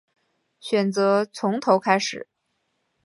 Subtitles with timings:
[0.59, 2.27] 选择从头开始